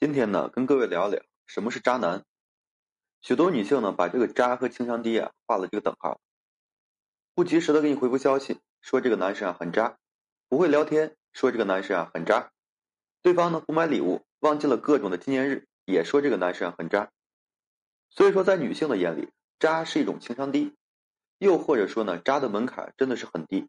[0.00, 2.24] 今天呢，跟各位聊聊什么是渣男。
[3.20, 6.20] 许多女性呢，把这个渣和情商低啊画了这个等号。
[7.34, 9.96] 不及时的给你回复消息，说这个男生啊很渣；
[10.48, 12.50] 不会聊天，说这个男生啊很渣；
[13.22, 17.10] 对方呢不买礼物，忘记了各种的纪念日，也说这个男生啊很渣。
[18.08, 20.76] 所以说，在女性的眼里，渣是一种情商低，
[21.38, 23.66] 又或者说呢，渣的门槛真的是很低。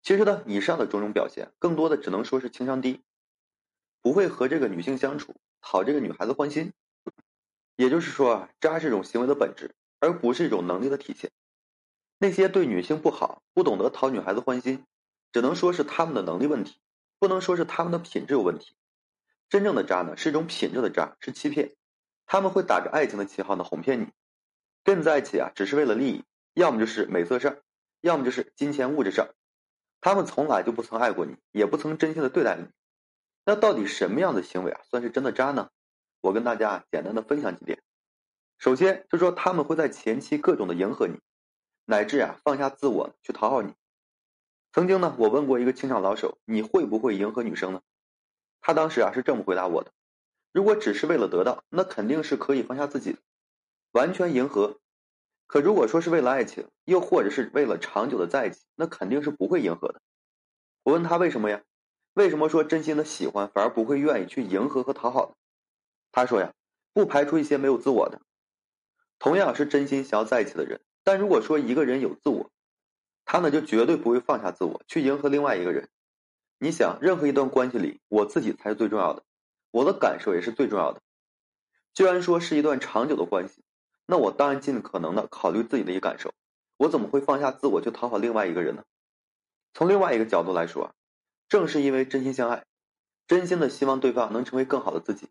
[0.00, 3.02] 其实呢，以上的种种表现，更多的只能说是情商低。
[4.04, 6.74] 不会和这个女性相处，讨这个女孩子欢心，
[7.74, 11.30] 也就是说啊，渣是一种行为的本质，而不是一种能力的体现。
[12.18, 14.84] 那些对女性不好、不懂得讨女孩子欢心，
[15.32, 16.76] 只能说是他们的能力问题，
[17.18, 18.76] 不能说是他们的品质有问题。
[19.48, 21.72] 真正的渣呢，是一种品质的渣，是欺骗。
[22.26, 24.08] 他们会打着爱情的旗号呢，哄骗你，
[24.84, 27.56] 跟你在一起啊，只是为了利益，要么就是美色上，
[28.02, 29.30] 要么就是金钱物质上。
[30.02, 32.68] 他们从来就不曾爱过你，也不曾真心的对待你。
[33.44, 35.70] 那到底什么样的行为啊算是真的渣呢？
[36.20, 37.82] 我跟大家简单的分享几点。
[38.56, 41.18] 首先就说他们会在前期各种的迎合你，
[41.84, 43.74] 乃至啊放下自我去讨好你。
[44.72, 47.82] 曾经呢，我问过一个情场老手，你会不会迎合女生呢？
[48.60, 49.92] 他当时啊是这么回答我的：
[50.50, 53.18] 如果只是为了得到，那肯定是可以放下自己的，
[53.92, 54.80] 完全迎合。
[55.46, 60.00] 可如果说是为了爱情，又或者是为了长久的在一起，那肯定是不会迎合的。
[60.84, 61.62] 我问他为什么呀？
[62.14, 65.36] 为什么说真心的喜欢反而不会愿意去迎合和讨好？
[66.12, 66.54] 他说呀，
[66.92, 68.20] 不排除一些没有自我的，
[69.18, 72.52] 同样是真心想要在一起的人，但如果说一个人有自我，
[73.24, 75.88] 他呢就绝对不会放下自我去迎合另外一个人。
[76.60, 79.24] 你想，任何一段关系里，我自己才是最重要的，
[79.72, 81.02] 我的感受也是最重要的。
[81.94, 83.64] 既然说是一段长久的关系，
[84.06, 86.32] 那我当然尽可能的考虑自己的一个感受，
[86.76, 88.84] 我怎么会放下自我去讨好另外一个人呢？
[89.72, 90.94] 从另外一个角度来说。
[91.48, 92.64] 正是因为真心相爱，
[93.26, 95.28] 真心的希望对方能成为更好的自己，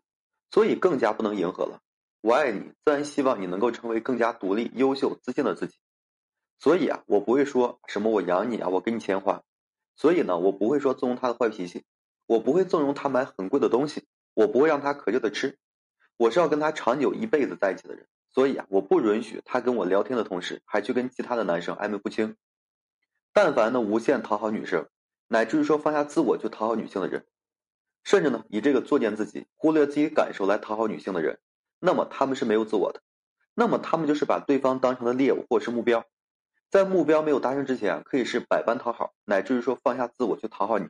[0.50, 1.80] 所以更加不能迎合了。
[2.20, 5.76] 我爱你，自然希望你能够成为更加独立、优秀、自信的自己。
[6.58, 9.42] 所以啊，我不会说什么我养你啊，我给你钱花。
[9.96, 11.84] 所以呢，我不会说纵容他的坏脾气，
[12.26, 15.58] 我不会纵容他买很贵的东西，我不会让他可劲的吃。
[16.16, 22.36] 我是要跟他长久一辈子在一起的人，所以啊，我不允许他跟我聊天的同时还去跟其他的男生暧昧不清。
[23.32, 24.88] 但凡呢无限讨好女生。
[25.34, 27.26] 乃至于说放下自我去讨好女性的人，
[28.04, 31.40] 甚至呢以这个作践自己、忽略自己感受来讨好女性的人，
[31.80, 33.02] 那么他们是没有自我的，
[33.52, 36.04] 那么他们就是把对方当成了猎物或是目标，
[36.70, 40.86] 在目标没有达成之前，可以是百般讨好，乃至于说放下自我去讨好你。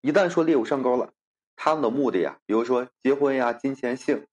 [0.00, 1.12] 一旦说猎物上钩了，
[1.54, 4.26] 他们的目的呀，比如说结婚呀、金钱、性，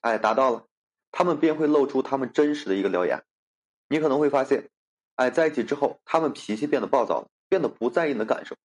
[0.00, 0.64] 哎，达到了，
[1.10, 3.24] 他们便会露出他们真实的一个獠牙。
[3.88, 4.70] 你可能会发现，
[5.16, 7.26] 哎，在一起之后，他们脾气变得暴躁了。
[7.48, 8.56] 变得不在意你的感受，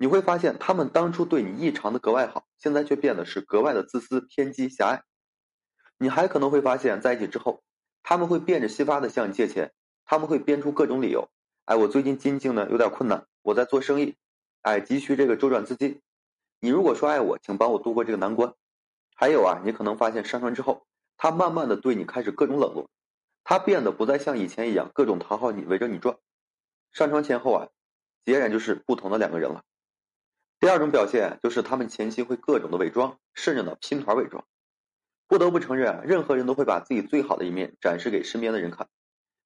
[0.00, 5.02] 你会发现他们当初对你异常的格外好，现在却变得是格外的自私、偏激、狭隘。
[5.98, 7.64] 你还可能会发现，在一起之后，
[8.04, 9.72] 他们会变着戏法的向你借钱，
[10.04, 11.28] 他们会编出各种理由。
[11.64, 14.16] 哎，我最近经济呢有点困难，我在做生意，
[14.62, 16.00] 哎，急需这个周转资金。
[16.60, 18.54] 你如果说爱我，请帮我度过这个难关。
[19.16, 22.88] 还有啊，你可能发现上床之后，他慢慢的对你开始各种冷落，
[23.42, 26.16] 他变得不再像以前一样各种讨好你，围着你转。
[26.92, 27.68] 上床前后啊。
[28.24, 29.62] 截然就是不同的两个人了。
[30.60, 34.44] 第二种表现就是他们前期会各种的伪装，甚至呢拼团伪装。
[35.28, 38.88] 不得不承认，任何人都会把自己最好的一面展示给身边的人看，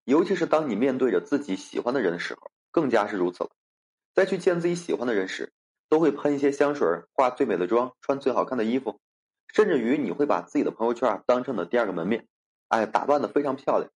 [0.05, 3.51] 尤其是当你面对着自己喜欢的人的时候，更加是如此了。
[4.15, 5.53] 在去见自己喜欢的人时，
[5.89, 8.99] 都会喷一些香水，化最美的妆，穿最好看的衣服，
[9.53, 12.27] 甚至于你会把自己的朋友圈当成的第二个门面，
[12.69, 13.91] 哎，打扮的非常漂亮。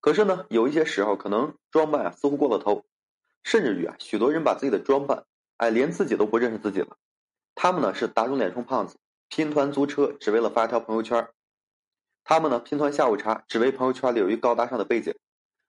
[0.00, 2.84] 可是呢，有一些时候可能装扮啊似乎过了头。
[3.42, 5.24] 甚至于啊，许多人把自己的装扮，
[5.56, 6.96] 哎，连自己都不认识自己了。
[7.54, 8.96] 他们呢是打肿脸充胖子，
[9.28, 11.28] 拼团租车只为了发一条朋友圈
[12.24, 15.14] 他们呢拼团下午茶，只为朋友圈里有一高大上的背景。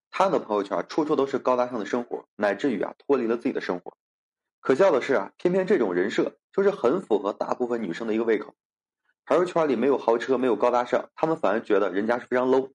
[0.09, 3.97] 他们的朋友圈处处都是高大上的生活，乃至于啊脱离了自己的生活。
[4.61, 8.55] 可笑的是啊，偏偏这种人设就是很符合大部分女生的一个胃口。
[9.25, 12.71] 朋友圈里没有豪车，没有高大上，他们反而觉得人家是非常 low。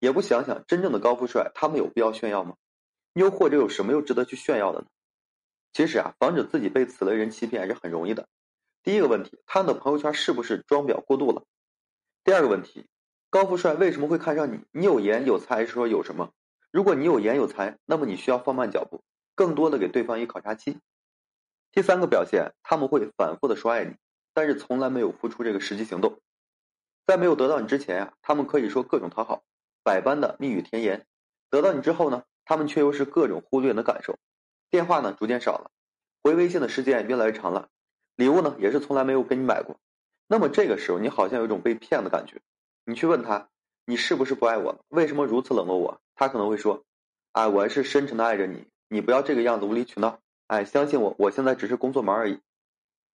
[0.00, 2.56] 也不想想真正的高富帅，他们有必要炫耀吗？
[3.12, 4.86] 又或者有什么又值得去炫耀的呢？
[5.72, 8.28] 其实啊，防止自己被此类人欺骗是很容易的。
[8.82, 11.44] 第一个问题，他们的朋友圈是不是装裱过度了？
[12.24, 12.86] 第二个问题，
[13.30, 14.60] 高富帅为什么会看上你？
[14.72, 16.32] 你有颜有才还是，说有什么？
[16.70, 19.02] 如果你有颜有才，那么你需要放慢脚步，
[19.34, 20.78] 更多的给对方一考察期。
[21.70, 23.94] 第三个表现，他们会反复的说爱你，
[24.34, 26.20] 但是从来没有付出这个实际行动。
[27.06, 29.42] 在没有得到你之前呀，他们可以说各种讨好，
[29.82, 31.00] 百般的蜜语甜言；
[31.50, 32.24] 得到你之后呢？
[32.44, 34.18] 他们却又是各种忽略你的感受，
[34.72, 35.70] 电话呢逐渐少了，
[36.22, 37.68] 回微信的时间越来越长了，
[38.16, 39.76] 礼物呢也是从来没有给你买过，
[40.26, 42.40] 那么这个时候你好像有一种被骗的感觉。
[42.86, 43.50] 你去问他，
[43.84, 44.82] 你是不是不爱我？
[44.88, 46.00] 为什么如此冷落我？
[46.14, 46.84] 他可能会说，
[47.32, 50.20] 啊，我还是深沉的爱着你，你不要这个样子无理取闹。
[50.46, 52.40] 哎，相信我，我现在只是工作忙而已。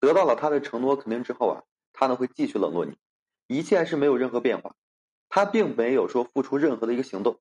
[0.02, 1.64] 得到了他的承诺肯定之后啊，
[1.94, 2.98] 他呢会继续冷落你，
[3.48, 4.76] 一切是没有任何变化，
[5.30, 7.40] 他并没有说付出任何的一个行动。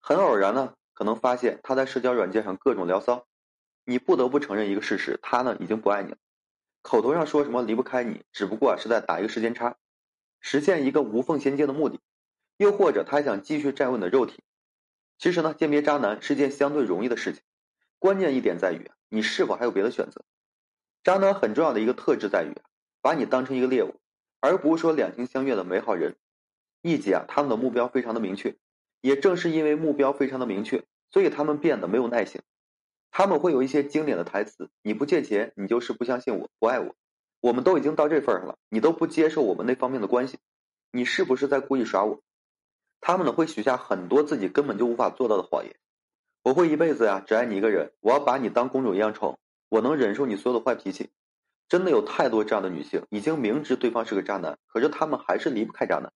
[0.00, 3.24] 很偶然呢，可能发现他在社交软件上各种聊骚，
[3.84, 6.16] 你不得不承认一个事实，他呢已经不爱你了。
[6.82, 9.76] 口头上说什么离不开你，只不过是在打一个时间差，
[10.40, 12.00] 实现一个无缝衔接的目的。
[12.56, 14.42] 又或者他想继续占有你的肉体。
[15.18, 17.42] 其实呢，鉴别渣男是件相对容易的事情，
[17.98, 20.24] 关键一点在于你是否还有别的选择。
[21.02, 22.54] 渣男很重要的一个特质在于，
[23.00, 23.94] 把你当成一个猎物，
[24.40, 26.16] 而不是说两情相悦的美好人。
[26.82, 28.56] 一姐啊，他们的目标非常的明确，
[29.00, 32.42] 也正是因为目标非常的明确，所以他们变得没有耐性。
[33.12, 36.96] 他们会有一些经典的台词：“你不借钱，你就是不相信我，不爱我。
[37.40, 40.38] 我们都已经到这份上了，你都不接受我们那方面的关系，
[40.90, 42.22] 你是不是在故意耍我？”
[43.02, 45.76] 他们呢会许下很多自己根本就无法做到的谎言。
[46.42, 49.38] 我会一辈子呀，只爱你一个人，我要把你当公主一样宠。
[49.68, 51.10] 我能忍受你所有的坏脾气，
[51.68, 56.12] 真的有太多这样的女性，已经明知对方是个渣男，可是他们还是离不开渣男。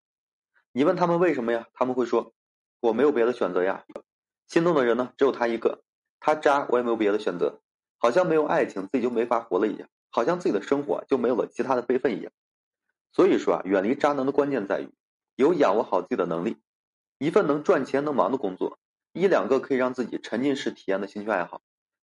[0.72, 1.66] 你问他们为什么呀？
[1.74, 2.32] 他们会说
[2.80, 3.84] ：“我没有别的选择呀。”
[4.46, 5.82] 心动的人呢，只有他一个，
[6.20, 7.60] 他渣，我也没有别的选择。
[7.98, 12.30] 好像没有爱情，自己就没法活了一样，好像自己的生活就没有了其他的备份一样。
[13.10, 14.90] 所以说啊，远离渣男的关键在于
[15.34, 16.58] 有养活好自己的能力，
[17.18, 18.78] 一份能赚钱能忙的工作，
[19.14, 21.62] 一两个可以让自己沉浸式体验的兴趣爱好。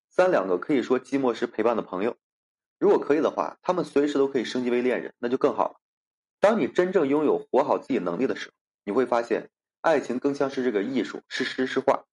[0.10, 2.18] 三两个可以说寂寞时陪伴的朋友，
[2.80, 5.76] 如果可以的话，他们随时都可以升级为恋人，那就更好了。
[6.40, 9.52] 当你真正拥有活好自己能力的时候，你会发现，
[9.82, 12.06] 爱情更像是这个艺术，是诗是画。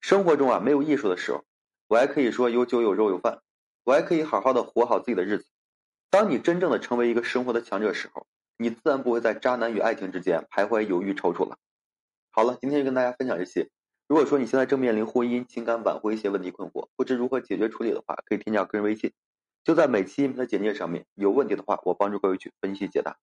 [0.00, 1.44] 生活中啊，没有艺术的时候，
[1.88, 3.40] 我还可以说有酒有肉有饭，
[3.84, 5.46] 我还可以好好的活好自己的日子。
[6.10, 11.58] 当你真正的成为一个生活的强者时候，你自然不会在渣男与爱情之间徘徊犹豫踌躇了。
[12.30, 13.68] 好了，今天就跟大家分享这些。
[14.06, 19.12] 如果说你现在正面临婚姻、情感挽回一些问题困惑，不知如何解决处理的话，可以添加个人微信，
[19.64, 21.04] 就在每期音频的简介上面。
[21.14, 23.18] 有问题的话，我帮助各位去分析解答。